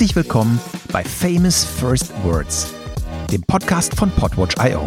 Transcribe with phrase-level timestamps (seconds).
[0.00, 0.58] Herzlich willkommen
[0.90, 2.72] bei Famous First Words,
[3.30, 4.86] dem Podcast von Podwatch.io.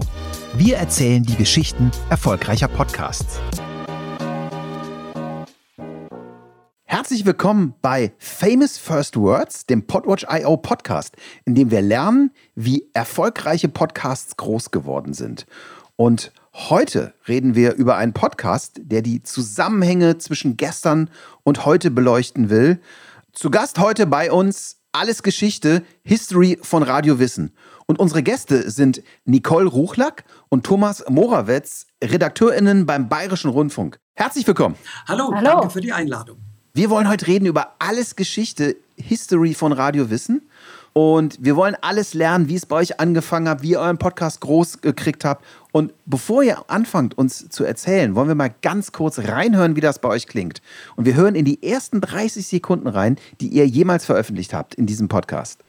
[0.55, 3.39] Wir erzählen die Geschichten erfolgreicher Podcasts.
[6.85, 13.69] Herzlich willkommen bei Famous First Words, dem Podwatch.io Podcast, in dem wir lernen, wie erfolgreiche
[13.69, 15.45] Podcasts groß geworden sind.
[15.95, 21.11] Und heute reden wir über einen Podcast, der die Zusammenhänge zwischen gestern
[21.43, 22.81] und heute beleuchten will.
[23.31, 27.51] Zu Gast heute bei uns alles Geschichte, History von Radio Wissen.
[27.87, 33.99] Und unsere Gäste sind Nicole Ruchlack und Thomas Morawetz, RedakteurInnen beim Bayerischen Rundfunk.
[34.13, 34.75] Herzlich willkommen.
[35.07, 36.37] Hallo, Hallo, danke für die Einladung.
[36.73, 40.47] Wir wollen heute reden über alles Geschichte, History von Radio Wissen.
[40.93, 44.41] Und wir wollen alles lernen, wie es bei euch angefangen hat, wie ihr euren Podcast
[44.41, 45.43] groß gekriegt habt.
[45.71, 49.99] Und bevor ihr anfangt, uns zu erzählen, wollen wir mal ganz kurz reinhören, wie das
[49.99, 50.61] bei euch klingt.
[50.95, 54.85] Und wir hören in die ersten 30 Sekunden rein, die ihr jemals veröffentlicht habt in
[54.85, 55.63] diesem Podcast.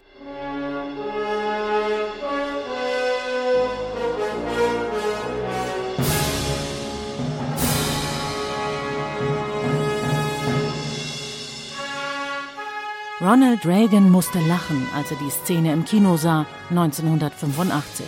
[13.24, 18.04] Ronald Reagan musste lachen, als er die Szene im Kino sah, 1985.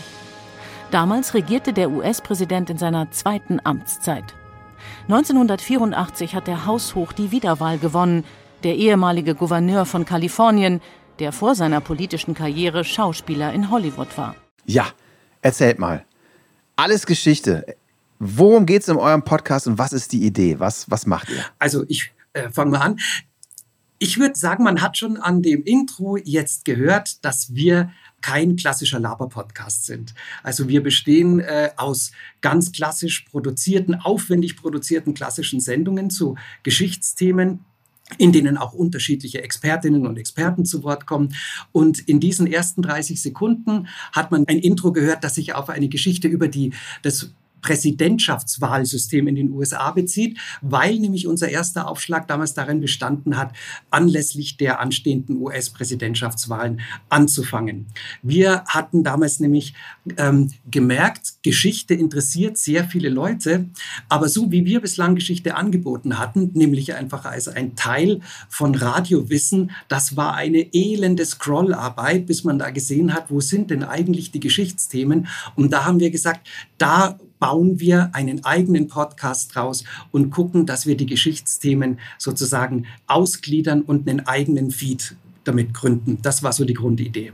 [0.91, 4.35] Damals regierte der US-Präsident in seiner zweiten Amtszeit.
[5.05, 8.25] 1984 hat der haushoch die Wiederwahl gewonnen,
[8.63, 10.83] der ehemalige Gouverneur von Kalifornien,
[11.19, 14.35] der vor seiner politischen Karriere Schauspieler in Hollywood war.
[14.67, 14.85] Ja,
[15.41, 16.05] erzählt mal.
[16.77, 17.65] Alles Geschichte.
[18.19, 20.61] Worum geht es in eurem Podcast und was ist die Idee?
[20.61, 21.43] Was, was macht ihr?
[21.59, 22.99] Also ich äh, fange mal an.
[23.99, 29.01] Ich würde sagen, man hat schon an dem Intro jetzt gehört, dass wir kein klassischer
[29.01, 30.15] Laber-Podcast sind.
[30.43, 37.65] Also wir bestehen äh, aus ganz klassisch produzierten, aufwendig produzierten klassischen Sendungen zu Geschichtsthemen
[38.19, 41.35] in denen auch unterschiedliche Expertinnen und Experten zu Wort kommen.
[41.73, 45.89] Und in diesen ersten 30 Sekunden hat man ein Intro gehört, das sich auf eine
[45.89, 46.73] Geschichte über die,
[47.03, 47.31] das
[47.67, 53.53] Präsidentschaftswahlsystem in den USA bezieht, weil nämlich unser erster Aufschlag damals darin bestanden hat,
[53.91, 57.87] anlässlich der anstehenden US-Präsidentschaftswahlen anzufangen.
[58.23, 59.75] Wir hatten damals nämlich
[60.17, 63.67] ähm, gemerkt, Geschichte interessiert sehr viele Leute,
[64.09, 69.73] aber so wie wir bislang Geschichte angeboten hatten, nämlich einfach als ein Teil von Radiowissen,
[69.89, 74.41] das war eine elende Scrollarbeit, bis man da gesehen hat, wo sind denn eigentlich die
[74.41, 75.27] Geschichtsthemen?
[75.57, 76.47] Und da haben wir gesagt,
[76.79, 83.83] da bauen wir einen eigenen Podcast draus und gucken, dass wir die Geschichtsthemen sozusagen ausgliedern
[83.83, 86.19] und einen eigenen Feed damit gründen.
[86.23, 87.33] Das war so die Grundidee.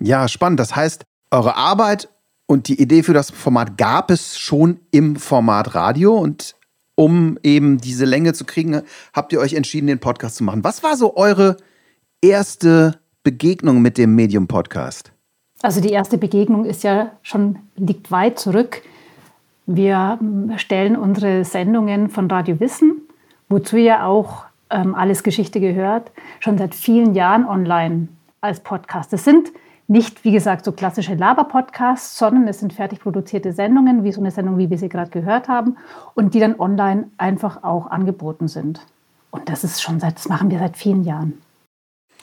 [0.00, 0.60] Ja, spannend.
[0.60, 2.08] Das heißt, eure Arbeit
[2.46, 6.54] und die Idee für das Format gab es schon im Format Radio und
[6.94, 8.82] um eben diese Länge zu kriegen,
[9.12, 10.64] habt ihr euch entschieden, den Podcast zu machen.
[10.64, 11.56] Was war so eure
[12.20, 15.12] erste Begegnung mit dem Medium-Podcast?
[15.62, 18.82] Also die erste Begegnung ist ja schon, liegt weit zurück.
[19.70, 20.18] Wir
[20.56, 23.02] stellen unsere Sendungen von Radio Wissen,
[23.50, 28.08] wozu ja auch ähm, Alles Geschichte gehört, schon seit vielen Jahren online
[28.40, 29.12] als Podcast.
[29.12, 29.52] Das sind
[29.86, 34.30] nicht, wie gesagt, so klassische Laber-Podcasts, sondern es sind fertig produzierte Sendungen, wie so eine
[34.30, 35.76] Sendung, wie wir sie gerade gehört haben,
[36.14, 38.80] und die dann online einfach auch angeboten sind.
[39.30, 41.42] Und das ist schon seit, das machen wir seit vielen Jahren.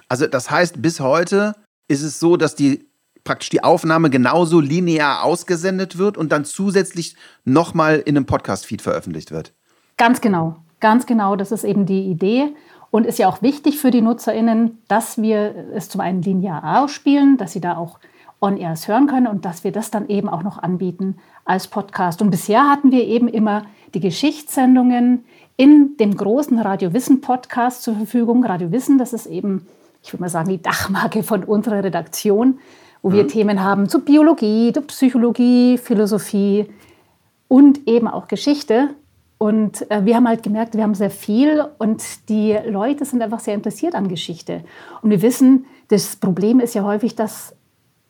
[0.10, 1.54] Also das heißt, bis heute
[1.88, 2.88] ist es so, dass die
[3.26, 9.32] praktisch die Aufnahme genauso linear ausgesendet wird und dann zusätzlich nochmal in einem Podcast-Feed veröffentlicht
[9.32, 9.52] wird.
[9.98, 11.36] Ganz genau, ganz genau.
[11.36, 12.54] Das ist eben die Idee
[12.92, 17.38] und ist ja auch wichtig für die NutzerInnen, dass wir es zum einen linear ausspielen,
[17.38, 18.00] dass sie da auch
[18.42, 22.22] On-Airs hören können und dass wir das dann eben auch noch anbieten als Podcast.
[22.22, 25.26] Und bisher hatten wir eben immer die Geschichtssendungen
[25.58, 28.44] in dem großen Radio Wissen Podcast zur Verfügung.
[28.44, 29.66] Radio Wissen, das ist eben,
[30.04, 32.60] ich würde mal sagen, die Dachmarke von unserer Redaktion
[33.06, 33.28] wo wir mhm.
[33.28, 36.66] Themen haben zu Biologie, zu Psychologie, Philosophie
[37.48, 38.96] und eben auch Geschichte.
[39.38, 43.42] Und äh, wir haben halt gemerkt, wir haben sehr viel und die Leute sind einfach
[43.42, 44.64] sehr interessiert an Geschichte.
[45.04, 47.56] Und wir wissen, das Problem ist ja häufig, dass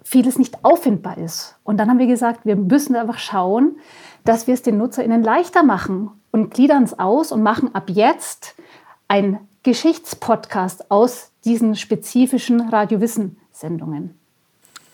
[0.01, 1.57] vieles nicht auffindbar ist.
[1.65, 3.75] Und dann haben wir gesagt, wir müssen einfach schauen,
[4.23, 8.55] dass wir es den NutzerInnen leichter machen und gliedern es aus und machen ab jetzt
[9.09, 14.17] ein Geschichtspodcast aus diesen spezifischen Radiowissen-Sendungen.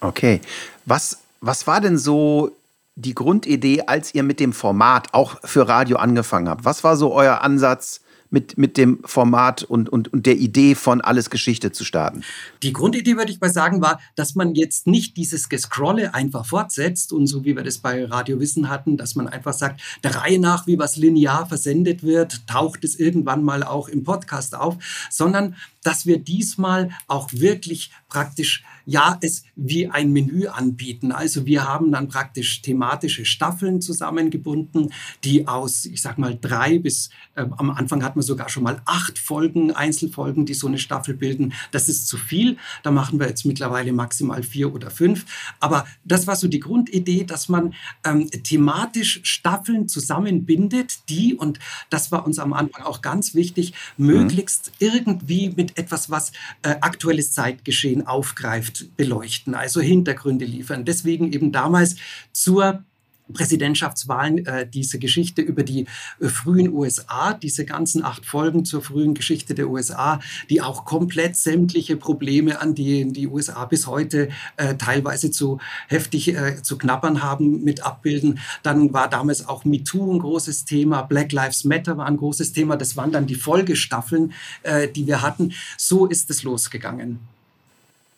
[0.01, 0.41] Okay.
[0.85, 2.51] Was, was war denn so
[2.95, 6.65] die Grundidee, als ihr mit dem Format auch für Radio angefangen habt?
[6.65, 8.01] Was war so euer Ansatz
[8.31, 12.23] mit, mit dem Format und, und, und der Idee von Alles Geschichte zu starten?
[12.63, 17.13] Die Grundidee, würde ich mal sagen, war, dass man jetzt nicht dieses Gescrolle einfach fortsetzt
[17.13, 20.39] und so wie wir das bei Radio Wissen hatten, dass man einfach sagt, der Reihe
[20.39, 24.77] nach, wie was linear versendet wird, taucht es irgendwann mal auch im Podcast auf,
[25.09, 31.11] sondern dass wir diesmal auch wirklich praktisch, ja, es wie ein Menü anbieten.
[31.11, 34.91] Also wir haben dann praktisch thematische Staffeln zusammengebunden,
[35.23, 38.81] die aus, ich sag mal, drei bis, äh, am Anfang hatten wir sogar schon mal
[38.85, 41.53] acht Folgen, Einzelfolgen, die so eine Staffel bilden.
[41.71, 42.57] Das ist zu viel.
[42.83, 45.25] Da machen wir jetzt mittlerweile maximal vier oder fünf.
[45.59, 47.73] Aber das war so die Grundidee, dass man
[48.03, 54.07] ähm, thematisch Staffeln zusammenbindet, die, und das war uns am Anfang auch ganz wichtig, mhm.
[54.07, 56.31] möglichst irgendwie mit etwas, was
[56.63, 60.85] äh, aktuelles Zeitgeschehen aufgreift, beleuchten, also Hintergründe liefern.
[60.85, 61.95] Deswegen eben damals
[62.31, 62.83] zur
[63.31, 65.87] Präsidentschaftswahlen äh, diese Geschichte über die
[66.19, 70.19] äh, frühen USA, diese ganzen acht Folgen zur frühen Geschichte der USA,
[70.49, 76.35] die auch komplett sämtliche Probleme, an denen die USA bis heute äh, teilweise zu heftig
[76.35, 78.39] äh, zu knappern haben, mit abbilden.
[78.63, 82.75] Dann war damals auch MeToo ein großes Thema, Black Lives Matter war ein großes Thema.
[82.77, 84.33] Das waren dann die Folgestaffeln,
[84.63, 85.53] äh, die wir hatten.
[85.77, 87.19] So ist es losgegangen.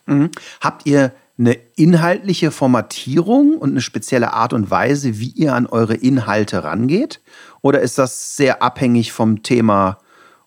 [0.05, 0.29] Mhm.
[0.61, 5.95] Habt ihr eine inhaltliche Formatierung und eine spezielle Art und Weise, wie ihr an eure
[5.95, 7.21] Inhalte rangeht?
[7.61, 9.97] Oder ist das sehr abhängig vom Thema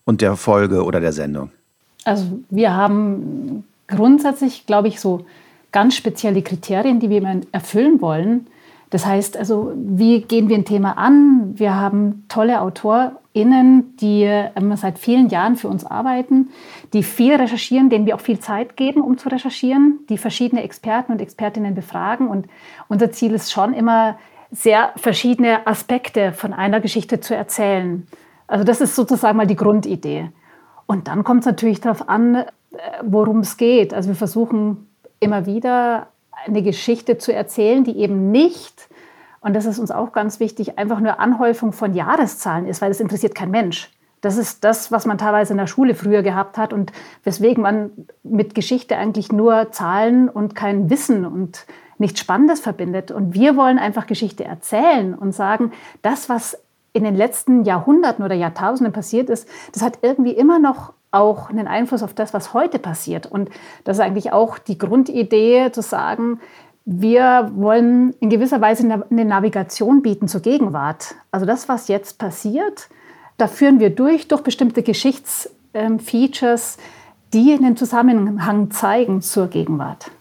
[0.05, 1.51] und der Folge oder der Sendung?
[2.05, 5.25] Also wir haben grundsätzlich, glaube ich, so
[5.73, 8.47] ganz spezielle Kriterien, die wir erfüllen wollen.
[8.89, 11.53] Das heißt also, wie gehen wir ein Thema an?
[11.55, 16.49] Wir haben tolle AutorInnen, die ähm, seit vielen Jahren für uns arbeiten,
[16.93, 21.11] die viel recherchieren, denen wir auch viel Zeit geben, um zu recherchieren, die verschiedene Experten
[21.11, 22.29] und Expertinnen befragen.
[22.29, 22.47] Und
[22.87, 24.17] unser Ziel ist schon immer,
[24.51, 28.07] sehr verschiedene Aspekte von einer Geschichte zu erzählen.
[28.47, 30.29] Also das ist sozusagen mal die Grundidee.
[30.85, 32.45] Und dann kommt es natürlich darauf an, äh,
[33.03, 33.93] worum es geht.
[33.93, 34.87] Also wir versuchen
[35.19, 36.07] immer wieder
[36.45, 38.89] eine Geschichte zu erzählen, die eben nicht,
[39.41, 42.99] und das ist uns auch ganz wichtig, einfach nur Anhäufung von Jahreszahlen ist, weil das
[42.99, 43.91] interessiert kein Mensch.
[44.21, 46.91] Das ist das, was man teilweise in der Schule früher gehabt hat und
[47.23, 47.91] weswegen man
[48.23, 51.67] mit Geschichte eigentlich nur Zahlen und kein Wissen und
[51.99, 53.11] nichts Spannendes verbindet.
[53.11, 56.57] Und wir wollen einfach Geschichte erzählen und sagen, das, was
[56.93, 61.67] in den letzten Jahrhunderten oder Jahrtausenden passiert ist, das hat irgendwie immer noch auch einen
[61.67, 63.25] Einfluss auf das, was heute passiert.
[63.25, 63.49] Und
[63.83, 66.39] das ist eigentlich auch die Grundidee zu sagen,
[66.85, 71.15] wir wollen in gewisser Weise eine Navigation bieten zur Gegenwart.
[71.31, 72.87] Also das, was jetzt passiert,
[73.37, 76.77] da führen wir durch, durch bestimmte Geschichtsfeatures,
[77.33, 80.11] die einen Zusammenhang zeigen zur Gegenwart.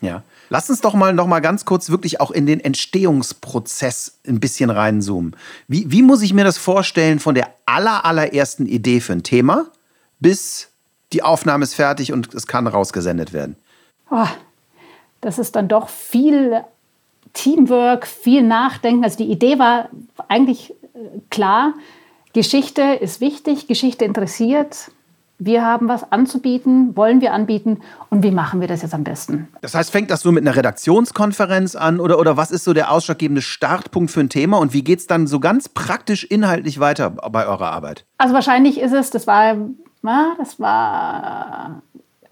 [0.00, 0.22] Ja.
[0.48, 4.68] Lass uns doch mal noch mal ganz kurz wirklich auch in den Entstehungsprozess ein bisschen
[4.68, 5.34] reinzoomen.
[5.66, 9.66] Wie, wie muss ich mir das vorstellen von der aller, allerersten Idee für ein Thema
[10.22, 10.70] bis
[11.12, 13.56] die Aufnahme ist fertig und es kann rausgesendet werden?
[14.10, 14.26] Oh,
[15.20, 16.62] das ist dann doch viel
[17.32, 19.04] Teamwork, viel Nachdenken.
[19.04, 19.88] Also die Idee war
[20.28, 21.74] eigentlich äh, klar,
[22.32, 24.90] Geschichte ist wichtig, Geschichte interessiert.
[25.38, 27.80] Wir haben was anzubieten, wollen wir anbieten
[28.10, 29.48] und wie machen wir das jetzt am besten?
[29.60, 32.92] Das heißt, fängt das so mit einer Redaktionskonferenz an oder, oder was ist so der
[32.92, 37.10] ausschlaggebende Startpunkt für ein Thema und wie geht es dann so ganz praktisch inhaltlich weiter
[37.10, 38.04] bei eurer Arbeit?
[38.18, 39.56] Also wahrscheinlich ist es, das war
[40.02, 41.82] na, das war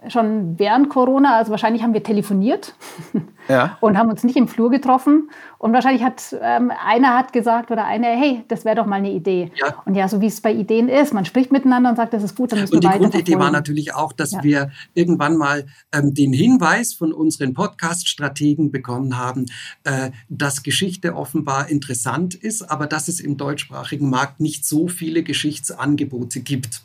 [0.08, 2.74] schon während Corona, also wahrscheinlich haben wir telefoniert
[3.50, 3.78] ja.
[3.80, 5.30] und haben uns nicht im Flur getroffen.
[5.58, 9.10] Und wahrscheinlich hat ähm, einer hat gesagt oder eine, hey, das wäre doch mal eine
[9.10, 9.50] Idee.
[9.56, 9.74] Ja.
[9.84, 12.36] Und ja, so wie es bei Ideen ist, man spricht miteinander und sagt, das ist
[12.36, 13.04] gut, dann müssen und wir weiter.
[13.04, 14.42] Und die Grundidee war natürlich auch, dass ja.
[14.42, 19.46] wir irgendwann mal ähm, den Hinweis von unseren Podcast-Strategen bekommen haben,
[19.84, 25.22] äh, dass Geschichte offenbar interessant ist, aber dass es im deutschsprachigen Markt nicht so viele
[25.22, 26.82] Geschichtsangebote gibt.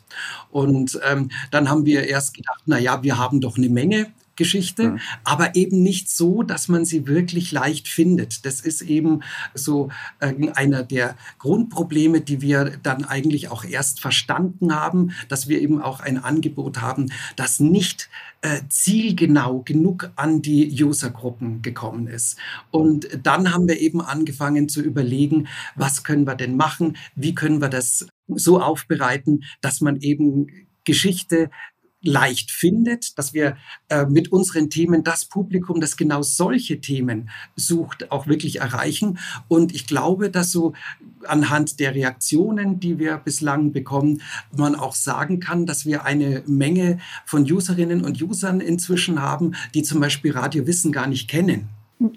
[0.50, 4.90] Und ähm, dann haben wir erst gedacht, na ja, wir haben doch eine Menge Geschichte,
[4.90, 5.00] mhm.
[5.24, 8.44] aber eben nicht so, dass man sie wirklich leicht findet.
[8.46, 9.22] Das ist eben
[9.54, 9.90] so
[10.20, 15.80] äh, einer der Grundprobleme, die wir dann eigentlich auch erst verstanden haben, dass wir eben
[15.82, 18.08] auch ein Angebot haben, das nicht
[18.42, 22.38] äh, zielgenau genug an die Usergruppen gekommen ist.
[22.70, 27.60] Und dann haben wir eben angefangen zu überlegen, was können wir denn machen, wie können
[27.60, 30.48] wir das so aufbereiten, dass man eben
[30.84, 31.50] Geschichte
[32.06, 33.56] leicht findet, dass wir
[33.88, 39.18] äh, mit unseren Themen das Publikum, das genau solche Themen sucht, auch wirklich erreichen.
[39.48, 40.72] Und ich glaube, dass so
[41.26, 44.22] anhand der Reaktionen, die wir bislang bekommen,
[44.56, 49.82] man auch sagen kann, dass wir eine Menge von Userinnen und Usern inzwischen haben, die
[49.82, 51.68] zum Beispiel Radio Wissen gar nicht kennen.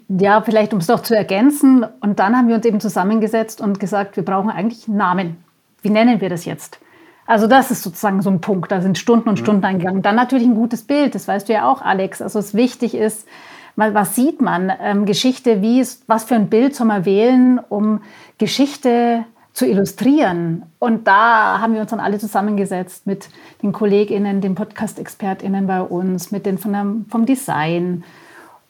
[0.08, 1.84] Ja, vielleicht um es noch zu ergänzen.
[2.00, 5.38] Und dann haben wir uns eben zusammengesetzt und gesagt, wir brauchen eigentlich Namen.
[5.82, 6.78] Wie nennen wir das jetzt?
[7.26, 8.72] Also das ist sozusagen so ein Punkt.
[8.72, 9.44] Da sind Stunden und mhm.
[9.44, 10.02] Stunden eingegangen.
[10.02, 11.14] Dann natürlich ein gutes Bild.
[11.14, 12.22] Das weißt du ja auch, Alex.
[12.22, 13.26] Also es wichtig ist,
[13.76, 14.72] was sieht man?
[14.80, 18.00] Ähm, Geschichte, wie ist, was für ein Bild soll man wählen, um
[18.38, 20.64] Geschichte zu illustrieren.
[20.78, 23.28] Und da haben wir uns dann alle zusammengesetzt mit
[23.62, 28.04] den KollegInnen, den Podcast-ExpertInnen bei uns, mit den von der, vom Design.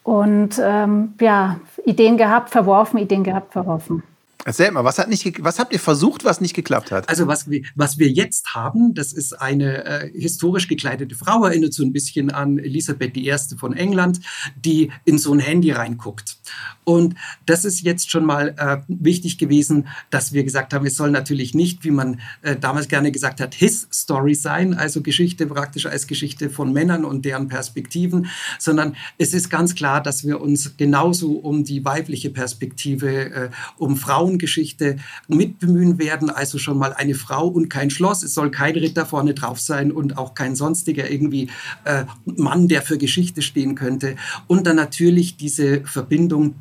[0.03, 4.03] Und ähm, ja, Ideen gehabt, verworfen, Ideen gehabt, verworfen.
[4.45, 7.09] Erzähl mal, was, hat nicht, was habt ihr versucht, was nicht geklappt hat?
[7.09, 11.75] Also was wir, was wir jetzt haben, das ist eine äh, historisch gekleidete Frau, erinnert
[11.75, 13.35] so ein bisschen an Elisabeth I.
[13.59, 14.21] von England,
[14.57, 16.39] die in so ein Handy reinguckt.
[16.85, 17.15] Und
[17.47, 21.55] das ist jetzt schon mal äh, wichtig gewesen, dass wir gesagt haben, es soll natürlich
[21.55, 26.07] nicht, wie man äh, damals gerne gesagt hat, His Story sein, also Geschichte praktisch als
[26.07, 28.29] Geschichte von Männern und deren Perspektiven,
[28.59, 33.97] sondern es ist ganz klar, dass wir uns genauso um die weibliche Perspektive, äh, um
[33.97, 34.97] Frauen Frauengeschichte
[35.29, 36.31] mitbemühen werden.
[36.31, 38.23] Also schon mal eine Frau und kein Schloss.
[38.23, 41.49] Es soll kein Ritter vorne drauf sein und auch kein sonstiger irgendwie
[41.85, 44.17] äh, Mann, der für Geschichte stehen könnte.
[44.47, 46.55] Und dann natürlich diese Verbindung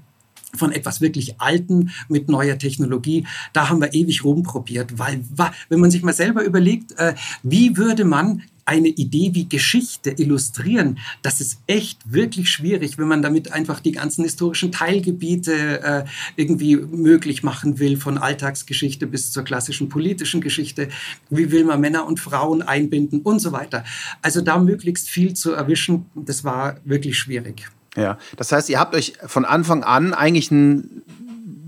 [0.56, 5.24] von etwas wirklich Alten mit neuer Technologie, da haben wir ewig rumprobiert, weil
[5.70, 7.14] wenn man sich mal selber überlegt, äh,
[7.44, 13.24] wie würde man eine Idee wie Geschichte illustrieren, das ist echt wirklich schwierig, wenn man
[13.24, 19.44] damit einfach die ganzen historischen Teilgebiete äh, irgendwie möglich machen will, von Alltagsgeschichte bis zur
[19.44, 20.90] klassischen politischen Geschichte.
[21.32, 23.84] Wie will man Männer und Frauen einbinden und so weiter.
[24.22, 27.72] Also da möglichst viel zu erwischen, das war wirklich schwierig.
[27.96, 31.04] Ja, das heißt, ihr habt euch von Anfang an eigentlich ein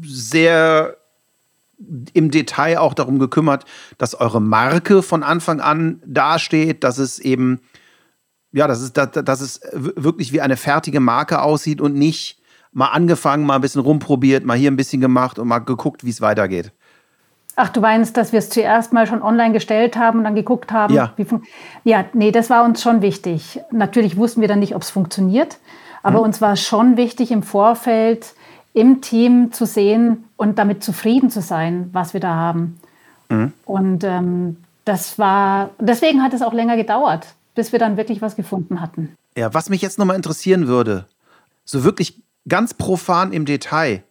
[0.03, 0.97] sehr
[2.13, 3.65] im Detail auch darum gekümmert,
[3.97, 7.59] dass eure Marke von Anfang an dasteht, dass es eben,
[8.51, 12.39] ja, dass es, dass, dass es wirklich wie eine fertige Marke aussieht und nicht
[12.71, 16.09] mal angefangen, mal ein bisschen rumprobiert, mal hier ein bisschen gemacht und mal geguckt, wie
[16.09, 16.71] es weitergeht.
[17.55, 20.71] Ach, du meinst, dass wir es zuerst mal schon online gestellt haben und dann geguckt
[20.71, 20.93] haben?
[20.93, 21.13] Ja.
[21.83, 23.59] Ja, nee, das war uns schon wichtig.
[23.71, 25.57] Natürlich wussten wir dann nicht, ob es funktioniert,
[26.03, 26.25] aber mhm.
[26.25, 28.33] uns war schon wichtig im Vorfeld,
[28.73, 32.79] im Team zu sehen und damit zufrieden zu sein, was wir da haben.
[33.29, 33.53] Mhm.
[33.65, 38.35] Und ähm, das war, deswegen hat es auch länger gedauert, bis wir dann wirklich was
[38.35, 39.15] gefunden hatten.
[39.37, 41.05] Ja, was mich jetzt nochmal interessieren würde,
[41.65, 44.03] so wirklich ganz profan im Detail,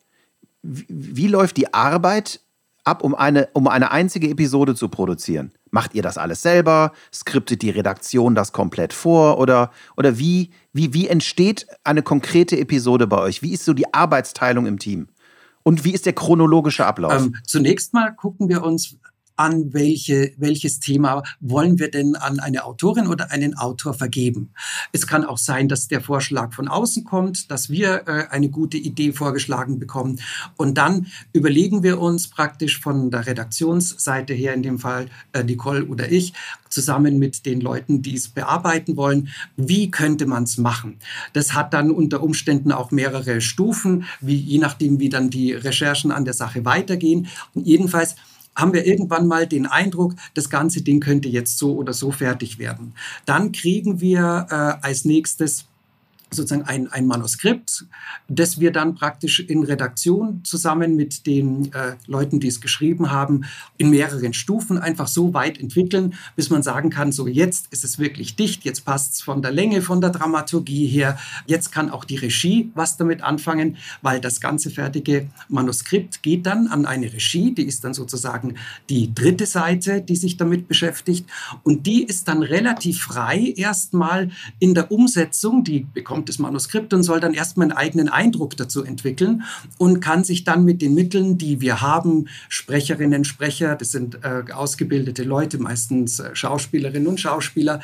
[0.62, 2.40] wie, wie läuft die Arbeit
[2.84, 5.52] ab, um eine, um eine einzige Episode zu produzieren?
[5.70, 6.92] Macht ihr das alles selber?
[7.12, 9.38] Skriptet die Redaktion das komplett vor?
[9.38, 13.42] Oder, oder wie, wie, wie entsteht eine konkrete Episode bei euch?
[13.42, 15.08] Wie ist so die Arbeitsteilung im Team?
[15.62, 17.12] Und wie ist der chronologische Ablauf?
[17.12, 18.96] Ähm, zunächst mal gucken wir uns
[19.40, 24.52] an, welche, welches Thema wollen wir denn an eine Autorin oder einen Autor vergeben.
[24.92, 28.76] Es kann auch sein, dass der Vorschlag von außen kommt, dass wir äh, eine gute
[28.76, 30.20] Idee vorgeschlagen bekommen.
[30.56, 35.86] Und dann überlegen wir uns praktisch von der Redaktionsseite her, in dem Fall äh, Nicole
[35.86, 36.34] oder ich,
[36.68, 40.98] zusammen mit den Leuten, die es bearbeiten wollen, wie könnte man es machen.
[41.32, 46.12] Das hat dann unter Umständen auch mehrere Stufen, wie, je nachdem, wie dann die Recherchen
[46.12, 47.28] an der Sache weitergehen.
[47.54, 48.16] Und jedenfalls
[48.56, 52.58] haben wir irgendwann mal den Eindruck, das ganze Ding könnte jetzt so oder so fertig
[52.58, 52.94] werden.
[53.26, 55.66] Dann kriegen wir äh, als nächstes
[56.30, 57.86] sozusagen ein, ein Manuskript,
[58.28, 63.44] das wir dann praktisch in Redaktion zusammen mit den äh, Leuten, die es geschrieben haben,
[63.78, 67.98] in mehreren Stufen einfach so weit entwickeln, bis man sagen kann, so jetzt ist es
[67.98, 72.04] wirklich dicht, jetzt passt es von der Länge, von der Dramaturgie her, jetzt kann auch
[72.04, 77.52] die Regie was damit anfangen, weil das ganze fertige Manuskript geht dann an eine Regie,
[77.54, 78.54] die ist dann sozusagen
[78.88, 81.28] die dritte Seite, die sich damit beschäftigt
[81.62, 87.02] und die ist dann relativ frei erstmal in der Umsetzung, die bekommt das Manuskript und
[87.02, 89.42] soll dann erstmal einen eigenen Eindruck dazu entwickeln
[89.78, 94.52] und kann sich dann mit den Mitteln, die wir haben, Sprecherinnen, Sprecher, das sind äh,
[94.52, 97.80] ausgebildete Leute, meistens äh, Schauspielerinnen und Schauspieler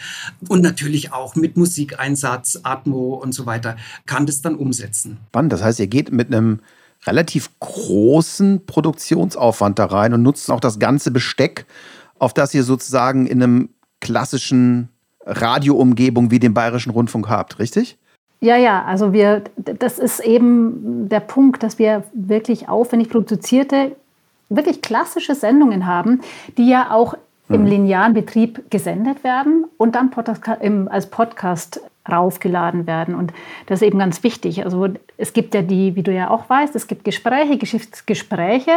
[0.48, 3.76] und natürlich auch mit Musikeinsatz, Atmo und so weiter,
[4.06, 5.18] kann das dann umsetzen.
[5.28, 6.60] Spannend, das heißt, ihr geht mit einem
[7.06, 11.66] relativ großen Produktionsaufwand da rein und nutzt auch das ganze Besteck,
[12.18, 13.68] auf das ihr sozusagen in einem
[14.00, 14.88] klassischen
[15.24, 17.98] Radioumgebung wie dem Bayerischen Rundfunk habt, richtig?
[18.40, 23.96] Ja, ja, also wir, das ist eben der Punkt, dass wir wirklich aufwendig produzierte,
[24.48, 26.20] wirklich klassische Sendungen haben,
[26.58, 27.16] die ja auch
[27.48, 27.66] im mhm.
[27.66, 30.10] linearen Betrieb gesendet werden und dann
[30.88, 33.14] als Podcast raufgeladen werden.
[33.14, 33.32] Und
[33.66, 34.64] das ist eben ganz wichtig.
[34.64, 38.72] Also es gibt ja die, wie du ja auch weißt, es gibt Gespräche, Geschichtsgespräche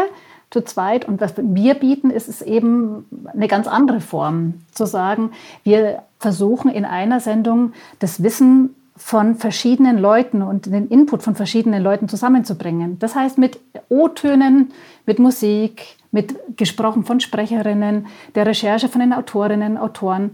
[0.49, 1.07] zu zweit.
[1.07, 4.55] Und was wir bieten, ist es eben eine ganz andere Form.
[4.71, 5.31] Zu sagen,
[5.63, 11.81] wir versuchen in einer Sendung das Wissen von verschiedenen Leuten und den Input von verschiedenen
[11.81, 12.99] Leuten zusammenzubringen.
[12.99, 14.71] Das heißt mit O-Tönen,
[15.05, 20.31] mit Musik, mit gesprochen von Sprecherinnen, der Recherche von den Autorinnen, Autoren.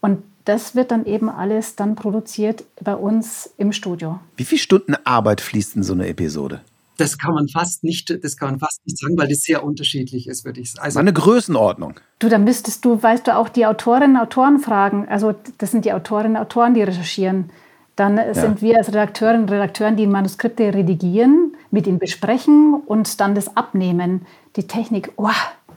[0.00, 4.18] Und das wird dann eben alles dann produziert bei uns im Studio.
[4.36, 6.62] Wie viele Stunden Arbeit fließt in so eine Episode?
[6.96, 10.26] Das kann man fast nicht, das kann man fast nicht sagen, weil das sehr unterschiedlich
[10.28, 10.84] ist, würde ich sagen.
[10.84, 11.94] Also eine Größenordnung.
[12.18, 15.08] Du, da müsstest du, weißt du, auch die Autorinnen und Autoren fragen.
[15.08, 17.50] Also das sind die Autorinnen und Autoren, die recherchieren.
[17.96, 18.34] Dann ja.
[18.34, 23.56] sind wir als Redakteurinnen und Redakteuren, die Manuskripte redigieren, mit ihnen besprechen und dann das
[23.56, 24.26] abnehmen.
[24.56, 25.28] Die Technik, oh,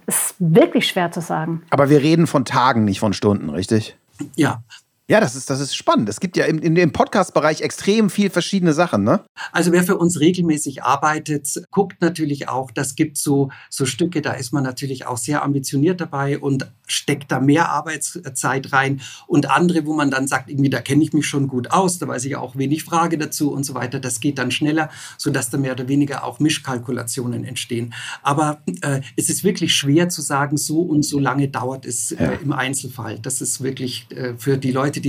[0.05, 1.63] ist wirklich schwer zu sagen.
[1.69, 3.97] Aber wir reden von Tagen, nicht von Stunden, richtig?
[4.35, 4.61] Ja,
[5.09, 6.07] ja, das ist, das ist spannend.
[6.07, 9.19] Es gibt ja im, in dem Podcast-Bereich extrem viel verschiedene Sachen, ne?
[9.51, 14.31] Also wer für uns regelmäßig arbeitet, guckt natürlich auch, das gibt so, so Stücke, da
[14.31, 19.01] ist man natürlich auch sehr ambitioniert dabei und steckt da mehr Arbeitszeit rein.
[19.27, 22.07] Und andere, wo man dann sagt, irgendwie, da kenne ich mich schon gut aus, da
[22.07, 23.99] weiß ich auch wenig Frage dazu und so weiter.
[23.99, 27.93] Das geht dann schneller, sodass da mehr oder weniger auch Mischkalkulationen entstehen.
[28.21, 32.23] Aber äh, es ist wirklich schwer zu sagen, so und so lange dauert es äh,
[32.23, 32.31] ja.
[32.33, 33.19] im Einzelfall.
[33.19, 35.01] Das ist wirklich äh, für die Leute, Leute,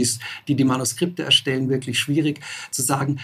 [0.49, 2.41] die die Manuskripte erstellen, wirklich schwierig
[2.71, 3.19] zu sagen.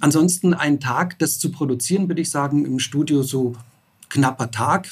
[0.00, 3.54] Ansonsten einen Tag, das zu produzieren, würde ich sagen, im Studio so
[4.08, 4.88] knapper Tag,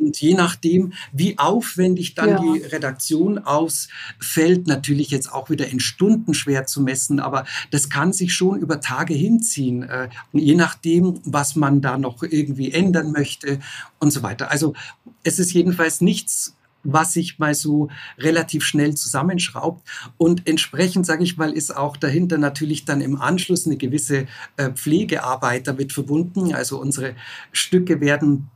[0.00, 2.40] und je nachdem, wie aufwendig dann ja.
[2.40, 8.12] die Redaktion ausfällt, natürlich jetzt auch wieder in Stunden schwer zu messen, aber das kann
[8.12, 13.60] sich schon über Tage hinziehen, äh, je nachdem, was man da noch irgendwie ändern möchte
[13.98, 14.50] und so weiter.
[14.50, 14.74] Also
[15.22, 17.88] es ist jedenfalls nichts was sich mal so
[18.18, 19.86] relativ schnell zusammenschraubt.
[20.16, 24.26] Und entsprechend, sage ich mal, ist auch dahinter natürlich dann im Anschluss eine gewisse
[24.56, 26.54] äh, Pflegearbeit damit verbunden.
[26.54, 27.14] Also unsere
[27.52, 28.48] Stücke werden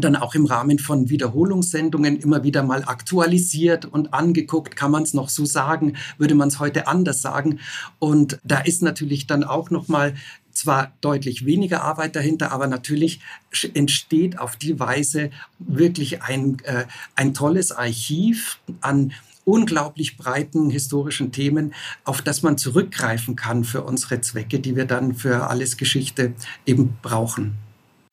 [0.00, 4.76] dann auch im Rahmen von Wiederholungssendungen immer wieder mal aktualisiert und angeguckt.
[4.76, 5.96] Kann man es noch so sagen?
[6.18, 7.60] Würde man es heute anders sagen?
[7.98, 10.14] Und da ist natürlich dann auch noch mal
[10.52, 13.20] zwar deutlich weniger Arbeit dahinter, aber natürlich
[13.74, 19.12] entsteht auf die Weise wirklich ein, äh, ein tolles Archiv an
[19.44, 21.72] unglaublich breiten historischen Themen,
[22.04, 26.34] auf das man zurückgreifen kann für unsere Zwecke, die wir dann für alles Geschichte
[26.66, 27.65] eben brauchen.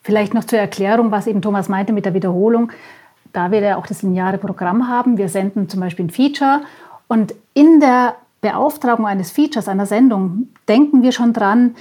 [0.03, 2.71] Vielleicht noch zur Erklärung, was eben Thomas meinte mit der Wiederholung.
[3.31, 6.61] Da wir ja auch das lineare Programm haben, wir senden zum Beispiel ein Feature
[7.07, 11.75] und in der Beauftragung eines Features, einer Sendung, denken wir schon dran,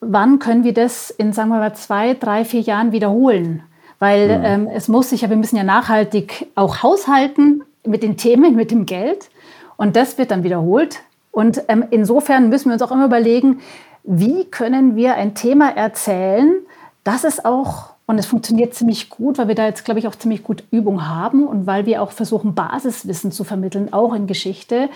[0.00, 3.62] wann können wir das in, sagen wir mal, zwei, drei, vier Jahren wiederholen?
[3.98, 4.44] Weil mhm.
[4.44, 8.70] ähm, es muss sich ja, wir müssen ja nachhaltig auch haushalten mit den Themen, mit
[8.70, 9.30] dem Geld.
[9.76, 11.02] Und das wird dann wiederholt.
[11.30, 13.60] Und ähm, insofern müssen wir uns auch immer überlegen,
[14.04, 16.54] wie können wir ein Thema erzählen,
[17.06, 20.14] dass es auch und es funktioniert ziemlich gut, weil wir da jetzt, glaube ich, auch
[20.16, 24.88] ziemlich gut Übung haben und weil wir auch versuchen, Basiswissen zu vermitteln, auch in Geschichte,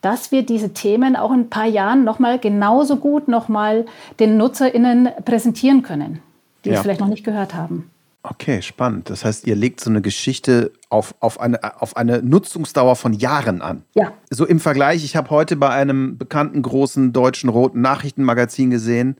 [0.00, 3.84] dass wir diese Themen auch in ein paar Jahren nochmal genauso gut nochmal
[4.18, 6.20] den NutzerInnen präsentieren können,
[6.64, 6.76] die ja.
[6.76, 7.90] es vielleicht noch nicht gehört haben.
[8.22, 9.10] Okay, spannend.
[9.10, 13.62] Das heißt, ihr legt so eine Geschichte auf, auf, eine, auf eine Nutzungsdauer von Jahren
[13.62, 13.82] an.
[13.94, 14.12] Ja.
[14.30, 19.16] So im Vergleich, ich habe heute bei einem bekannten großen deutschen roten Nachrichtenmagazin gesehen,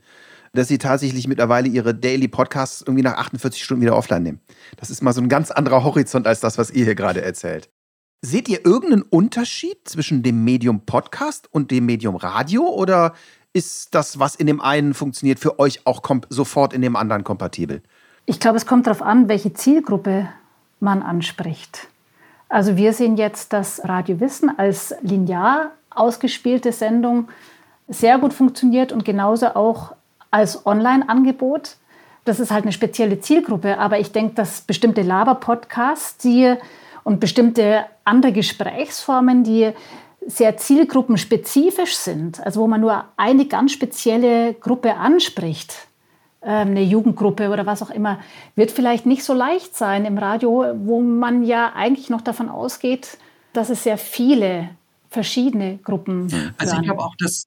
[0.53, 4.41] dass sie tatsächlich mittlerweile ihre Daily Podcasts irgendwie nach 48 Stunden wieder offline nehmen.
[4.77, 7.71] Das ist mal so ein ganz anderer Horizont als das, was ihr hier gerade erzählt.
[8.21, 13.15] Seht ihr irgendeinen Unterschied zwischen dem Medium Podcast und dem Medium Radio oder
[13.53, 17.83] ist das, was in dem einen funktioniert, für euch auch sofort in dem anderen kompatibel?
[18.27, 20.29] Ich glaube, es kommt darauf an, welche Zielgruppe
[20.81, 21.89] man anspricht.
[22.49, 27.29] Also wir sehen jetzt, dass Radio Wissen als linear ausgespielte Sendung
[27.89, 29.95] sehr gut funktioniert und genauso auch
[30.31, 31.77] als Online-Angebot.
[32.25, 36.27] Das ist halt eine spezielle Zielgruppe, aber ich denke, dass bestimmte Laber-Podcasts
[37.05, 39.73] und bestimmte andere Gesprächsformen, die
[40.27, 45.89] sehr zielgruppenspezifisch sind, also wo man nur eine ganz spezielle Gruppe anspricht,
[46.43, 48.19] ähm, eine Jugendgruppe oder was auch immer,
[48.55, 53.17] wird vielleicht nicht so leicht sein im Radio, wo man ja eigentlich noch davon ausgeht,
[53.55, 54.69] dass es sehr viele
[55.09, 56.29] verschiedene Gruppen.
[56.59, 57.47] Also ich glaube auch, dass